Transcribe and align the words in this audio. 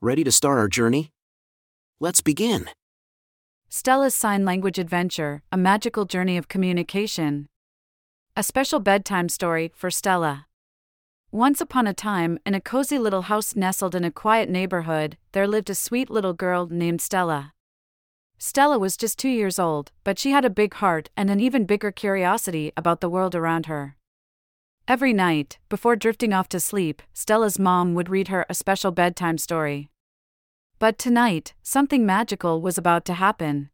Ready 0.00 0.22
to 0.22 0.30
start 0.30 0.58
our 0.58 0.68
journey? 0.68 1.10
Let's 1.98 2.20
begin. 2.20 2.70
Stella's 3.68 4.14
Sign 4.14 4.44
Language 4.44 4.78
Adventure 4.78 5.42
A 5.50 5.56
Magical 5.56 6.04
Journey 6.04 6.36
of 6.36 6.46
Communication. 6.46 7.48
A 8.36 8.44
special 8.44 8.78
bedtime 8.78 9.28
story 9.28 9.72
for 9.74 9.90
Stella. 9.90 10.46
Once 11.32 11.60
upon 11.60 11.88
a 11.88 11.92
time, 11.92 12.38
in 12.46 12.54
a 12.54 12.60
cozy 12.60 12.96
little 12.96 13.22
house 13.22 13.56
nestled 13.56 13.96
in 13.96 14.04
a 14.04 14.12
quiet 14.12 14.48
neighborhood, 14.48 15.16
there 15.32 15.48
lived 15.48 15.68
a 15.68 15.74
sweet 15.74 16.08
little 16.08 16.32
girl 16.32 16.68
named 16.70 17.00
Stella. 17.00 17.52
Stella 18.38 18.78
was 18.78 18.96
just 18.96 19.18
two 19.18 19.28
years 19.28 19.58
old, 19.58 19.90
but 20.04 20.16
she 20.16 20.30
had 20.30 20.44
a 20.44 20.50
big 20.50 20.74
heart 20.74 21.10
and 21.16 21.28
an 21.28 21.40
even 21.40 21.64
bigger 21.64 21.90
curiosity 21.90 22.70
about 22.76 23.00
the 23.00 23.10
world 23.10 23.34
around 23.34 23.66
her. 23.66 23.96
Every 24.88 25.12
night, 25.12 25.58
before 25.68 25.96
drifting 25.96 26.32
off 26.32 26.48
to 26.48 26.58
sleep, 26.58 27.02
Stella's 27.12 27.58
mom 27.58 27.92
would 27.92 28.08
read 28.08 28.28
her 28.28 28.46
a 28.48 28.54
special 28.54 28.90
bedtime 28.90 29.36
story. 29.36 29.90
But 30.78 30.96
tonight, 30.96 31.54
something 31.62 32.06
magical 32.06 32.62
was 32.62 32.78
about 32.78 33.04
to 33.06 33.14
happen. 33.14 33.70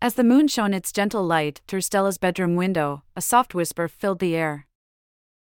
As 0.00 0.14
the 0.14 0.22
moon 0.24 0.46
shone 0.46 0.72
its 0.72 0.92
gentle 0.92 1.24
light 1.24 1.60
through 1.66 1.80
Stella's 1.80 2.18
bedroom 2.18 2.54
window, 2.54 3.02
a 3.16 3.20
soft 3.20 3.54
whisper 3.54 3.88
filled 3.88 4.20
the 4.20 4.36
air. 4.36 4.68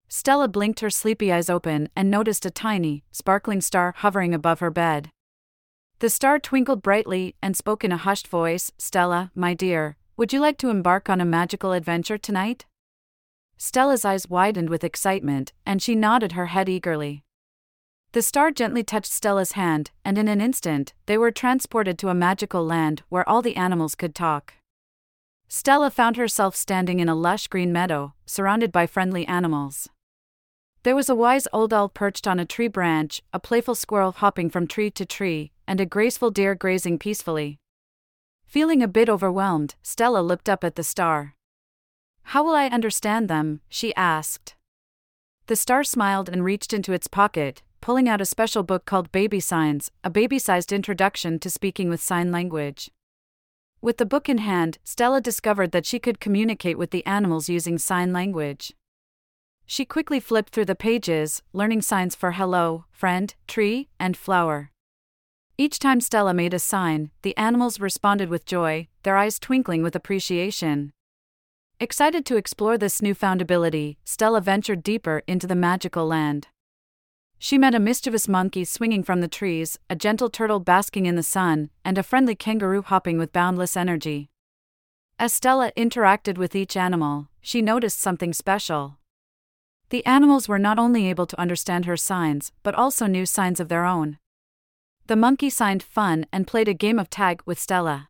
Stella 0.07 0.47
blinked 0.47 0.81
her 0.81 0.89
sleepy 0.89 1.31
eyes 1.33 1.49
open 1.49 1.89
and 1.95 2.11
noticed 2.11 2.45
a 2.45 2.51
tiny, 2.51 3.03
sparkling 3.11 3.59
star 3.59 3.93
hovering 3.97 4.35
above 4.35 4.59
her 4.59 4.69
bed. 4.69 5.09
The 5.99 6.09
star 6.09 6.37
twinkled 6.37 6.83
brightly 6.83 7.35
and 7.41 7.57
spoke 7.57 7.83
in 7.83 7.91
a 7.91 7.97
hushed 7.97 8.27
voice 8.27 8.71
Stella, 8.77 9.31
my 9.33 9.55
dear, 9.55 9.97
would 10.15 10.31
you 10.31 10.39
like 10.39 10.59
to 10.59 10.69
embark 10.69 11.09
on 11.09 11.19
a 11.19 11.25
magical 11.25 11.71
adventure 11.71 12.19
tonight? 12.19 12.65
Stella's 13.57 14.05
eyes 14.05 14.29
widened 14.29 14.69
with 14.69 14.83
excitement, 14.83 15.53
and 15.65 15.81
she 15.81 15.95
nodded 15.95 16.33
her 16.33 16.47
head 16.47 16.69
eagerly. 16.69 17.23
The 18.17 18.23
star 18.23 18.49
gently 18.49 18.83
touched 18.83 19.11
Stella's 19.11 19.51
hand, 19.51 19.91
and 20.03 20.17
in 20.17 20.27
an 20.27 20.41
instant, 20.41 20.95
they 21.05 21.19
were 21.19 21.29
transported 21.29 21.99
to 21.99 22.09
a 22.09 22.15
magical 22.15 22.65
land 22.65 23.03
where 23.09 23.29
all 23.29 23.43
the 23.43 23.55
animals 23.55 23.93
could 23.93 24.15
talk. 24.15 24.55
Stella 25.47 25.91
found 25.91 26.17
herself 26.17 26.55
standing 26.55 26.99
in 26.99 27.09
a 27.09 27.13
lush 27.13 27.47
green 27.47 27.71
meadow, 27.71 28.15
surrounded 28.25 28.71
by 28.71 28.87
friendly 28.87 29.27
animals. 29.27 29.87
There 30.81 30.95
was 30.95 31.09
a 31.09 31.15
wise 31.15 31.47
old 31.53 31.71
owl 31.71 31.89
perched 31.89 32.25
on 32.25 32.39
a 32.39 32.45
tree 32.45 32.67
branch, 32.67 33.21
a 33.33 33.39
playful 33.39 33.75
squirrel 33.75 34.13
hopping 34.13 34.49
from 34.49 34.65
tree 34.65 34.89
to 34.89 35.05
tree, 35.05 35.51
and 35.67 35.79
a 35.79 35.85
graceful 35.85 36.31
deer 36.31 36.55
grazing 36.55 36.97
peacefully. 36.97 37.59
Feeling 38.47 38.81
a 38.81 38.87
bit 38.87 39.09
overwhelmed, 39.09 39.75
Stella 39.83 40.21
looked 40.21 40.49
up 40.49 40.63
at 40.63 40.73
the 40.73 40.83
star. 40.83 41.35
How 42.23 42.43
will 42.43 42.55
I 42.55 42.65
understand 42.65 43.29
them? 43.29 43.61
she 43.69 43.93
asked. 43.93 44.55
The 45.45 45.55
star 45.55 45.83
smiled 45.83 46.29
and 46.29 46.43
reached 46.43 46.73
into 46.73 46.93
its 46.93 47.05
pocket, 47.05 47.61
pulling 47.81 48.09
out 48.09 48.21
a 48.21 48.25
special 48.25 48.63
book 48.63 48.85
called 48.85 49.11
Baby 49.11 49.39
Signs, 49.39 49.91
a 50.03 50.09
baby 50.09 50.39
sized 50.39 50.71
introduction 50.71 51.39
to 51.39 51.49
speaking 51.49 51.89
with 51.89 52.01
sign 52.01 52.31
language. 52.31 52.91
With 53.81 53.97
the 53.97 54.05
book 54.05 54.27
in 54.27 54.39
hand, 54.39 54.79
Stella 54.83 55.21
discovered 55.21 55.71
that 55.71 55.85
she 55.85 55.99
could 55.99 56.19
communicate 56.19 56.77
with 56.77 56.91
the 56.91 57.05
animals 57.05 57.49
using 57.49 57.77
sign 57.77 58.11
language. 58.11 58.73
She 59.65 59.85
quickly 59.85 60.19
flipped 60.19 60.53
through 60.53 60.65
the 60.65 60.75
pages, 60.75 61.43
learning 61.53 61.81
signs 61.81 62.15
for 62.15 62.31
hello, 62.31 62.85
friend, 62.91 63.35
tree, 63.47 63.89
and 63.99 64.15
flower. 64.17 64.71
Each 65.57 65.79
time 65.79 66.01
Stella 66.01 66.33
made 66.33 66.53
a 66.53 66.59
sign, 66.59 67.11
the 67.21 67.35
animals 67.35 67.79
responded 67.79 68.29
with 68.29 68.45
joy, 68.45 68.87
their 69.03 69.17
eyes 69.17 69.39
twinkling 69.39 69.83
with 69.83 69.95
appreciation. 69.95 70.91
Excited 71.79 72.25
to 72.25 72.37
explore 72.37 72.77
this 72.77 73.01
newfound 73.01 73.41
ability, 73.41 73.97
Stella 74.03 74.41
ventured 74.41 74.81
deeper 74.81 75.21
into 75.27 75.45
the 75.45 75.55
magical 75.55 76.07
land. 76.07 76.47
She 77.39 77.57
met 77.57 77.75
a 77.75 77.79
mischievous 77.79 78.27
monkey 78.27 78.65
swinging 78.65 79.03
from 79.03 79.21
the 79.21 79.27
trees, 79.27 79.77
a 79.89 79.95
gentle 79.95 80.29
turtle 80.29 80.59
basking 80.59 81.05
in 81.05 81.15
the 81.15 81.23
sun, 81.23 81.69
and 81.85 81.97
a 81.97 82.03
friendly 82.03 82.35
kangaroo 82.35 82.81
hopping 82.81 83.17
with 83.17 83.31
boundless 83.31 83.77
energy. 83.77 84.29
As 85.19 85.33
Stella 85.33 85.71
interacted 85.77 86.37
with 86.37 86.55
each 86.55 86.75
animal, 86.75 87.27
she 87.41 87.61
noticed 87.61 87.99
something 87.99 88.33
special. 88.33 88.97
The 89.89 90.05
animals 90.05 90.49
were 90.49 90.59
not 90.59 90.79
only 90.79 91.09
able 91.09 91.25
to 91.27 91.39
understand 91.39 91.85
her 91.85 91.95
signs, 91.95 92.51
but 92.61 92.75
also 92.75 93.07
knew 93.07 93.25
signs 93.25 93.59
of 93.59 93.69
their 93.69 93.85
own. 93.85 94.17
The 95.05 95.15
monkey 95.15 95.49
signed 95.49 95.83
fun 95.83 96.25
and 96.33 96.45
played 96.45 96.67
a 96.67 96.73
game 96.73 96.99
of 96.99 97.09
tag 97.09 97.41
with 97.45 97.59
Stella. 97.59 98.09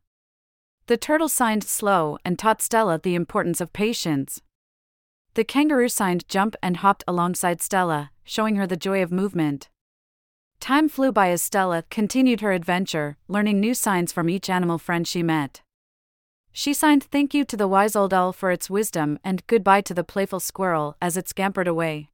The 0.86 0.96
turtle 0.96 1.28
signed 1.28 1.64
slow 1.64 2.18
and 2.24 2.38
taught 2.38 2.62
Stella 2.62 2.98
the 2.98 3.14
importance 3.14 3.60
of 3.60 3.72
patience. 3.72 4.42
The 5.34 5.44
kangaroo 5.44 5.88
signed 5.88 6.28
jump 6.28 6.56
and 6.62 6.78
hopped 6.78 7.04
alongside 7.06 7.62
Stella, 7.62 8.10
showing 8.24 8.56
her 8.56 8.66
the 8.66 8.76
joy 8.76 9.02
of 9.02 9.12
movement. 9.12 9.68
Time 10.60 10.88
flew 10.88 11.12
by 11.12 11.30
as 11.30 11.42
Stella 11.42 11.84
continued 11.88 12.40
her 12.40 12.52
adventure, 12.52 13.16
learning 13.28 13.60
new 13.60 13.74
signs 13.74 14.12
from 14.12 14.28
each 14.28 14.50
animal 14.50 14.78
friend 14.78 15.06
she 15.06 15.22
met. 15.22 15.62
She 16.52 16.74
signed 16.74 17.04
thank 17.04 17.34
you 17.34 17.44
to 17.44 17.56
the 17.56 17.68
wise 17.68 17.94
old 17.94 18.12
owl 18.12 18.32
for 18.32 18.50
its 18.50 18.68
wisdom 18.68 19.20
and 19.22 19.46
goodbye 19.46 19.82
to 19.82 19.94
the 19.94 20.02
playful 20.02 20.40
squirrel 20.40 20.96
as 21.00 21.16
it 21.16 21.28
scampered 21.28 21.68
away. 21.68 22.10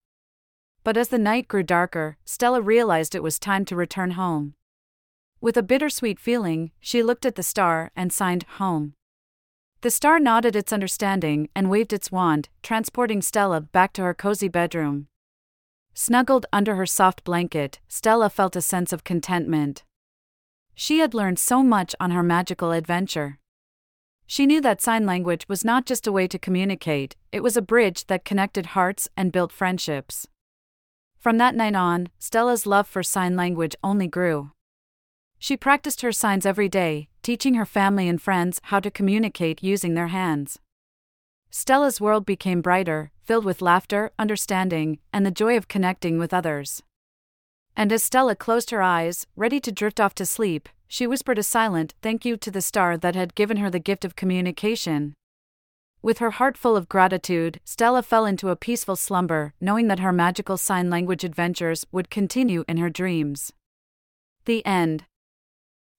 But 0.83 0.99
as 0.99 1.09
the 1.09 1.19
night 1.19 1.49
grew 1.49 1.63
darker, 1.63 2.19
Stella 2.27 2.61
realized 2.61 3.15
it 3.15 3.23
was 3.23 3.39
time 3.39 3.65
to 3.65 3.77
return 3.77 4.13
home. 4.13 4.55
With 5.41 5.57
a 5.57 5.63
bittersweet 5.63 6.21
feeling, 6.21 6.73
she 6.79 7.03
looked 7.03 7.25
at 7.25 7.37
the 7.37 7.43
star 7.43 7.91
and 7.97 8.13
signed 8.13 8.45
home. 8.59 8.95
The 9.85 9.91
star 9.91 10.19
nodded 10.19 10.57
its 10.57 10.73
understanding 10.73 11.51
and 11.55 11.69
waved 11.69 11.93
its 11.93 12.11
wand, 12.11 12.49
transporting 12.63 13.21
Stella 13.21 13.61
back 13.61 13.93
to 13.93 14.03
her 14.03 14.15
cozy 14.15 14.49
bedroom. 14.49 15.09
Snuggled 15.93 16.47
under 16.55 16.77
her 16.77 16.87
soft 16.87 17.23
blanket, 17.23 17.81
Stella 17.87 18.31
felt 18.31 18.57
a 18.57 18.63
sense 18.63 18.95
of 18.95 19.05
contentment. 19.05 19.85
She 20.75 21.01
had 21.01 21.13
learned 21.13 21.39
so 21.39 21.63
much 21.63 21.95
on 22.01 22.13
her 22.13 22.23
magical 22.23 22.73
adventure. 22.73 23.39
She 24.27 24.47
knew 24.47 24.63
that 24.63 24.81
sign 24.81 25.05
language 25.05 25.51
was 25.51 25.67
not 25.67 25.85
just 25.85 26.07
a 26.07 26.13
way 26.13 26.29
to 26.29 26.39
communicate, 26.39 27.15
it 27.31 27.43
was 27.43 27.55
a 27.55 27.61
bridge 27.61 28.07
that 28.07 28.25
connected 28.25 28.73
hearts 28.73 29.11
and 29.19 29.33
built 29.33 29.53
friendships. 29.53 30.27
From 31.19 31.37
that 31.37 31.55
night 31.55 31.75
on, 31.75 32.09
Stella's 32.19 32.65
love 32.65 32.89
for 32.89 33.03
sign 33.03 33.37
language 33.37 33.77
only 33.85 34.09
grew. 34.09 34.53
She 35.39 35.59
practiced 35.59 36.01
her 36.01 36.11
signs 36.11 36.47
every 36.47 36.71
day, 36.71 37.11
teaching 37.25 37.55
her 37.55 37.67
family 37.67 38.09
and 38.09 38.23
friends 38.23 38.61
how 38.65 38.79
to 38.79 38.91
communicate 38.91 39.65
using 39.65 39.95
their 39.95 40.09
hands. 40.09 40.61
Stella's 41.51 42.01
world 42.01 42.27
became 42.27 42.61
brighter, 42.61 43.11
filled 43.23 43.45
with 43.45 43.63
laughter, 43.63 44.13
understanding, 44.19 44.99
and 45.13 45.25
the 45.25 45.31
joy 45.31 45.57
of 45.57 45.67
connecting 45.67 46.19
with 46.19 46.35
others. 46.35 46.83
And 47.75 47.91
as 47.93 48.05
Stella 48.05 48.37
closed 48.37 48.71
her 48.71 48.83
eyes, 48.83 49.27
ready 49.35 49.59
to 49.61 49.73
drift 49.73 49.99
off 49.99 50.15
to 50.17 50.27
sleep, 50.27 50.69
she 50.87 51.07
whispered 51.07 51.39
a 51.39 51.43
silent 51.43 51.95
thank 52.03 52.25
you 52.25 52.37
to 52.37 52.51
the 52.51 52.61
star 52.61 52.97
that 52.99 53.17
had 53.17 53.35
given 53.35 53.57
her 53.57 53.71
the 53.71 53.79
gift 53.79 54.05
of 54.05 54.15
communication. 54.15 55.15
With 56.03 56.19
her 56.19 56.33
heart 56.33 56.59
full 56.59 56.77
of 56.77 56.91
gratitude, 56.91 57.59
Stella 57.65 58.03
fell 58.03 58.27
into 58.27 58.51
a 58.51 58.57
peaceful 58.57 58.97
slumber, 58.97 59.55
knowing 59.61 59.89
that 59.89 60.01
her 60.01 60.13
magical 60.13 60.59
sign 60.59 60.91
language 60.91 61.25
adventures 61.25 61.87
would 61.91 62.11
continue 62.11 62.65
in 62.69 62.77
her 62.77 62.91
dreams. 62.91 63.51
The 64.45 64.65
end. 64.67 65.05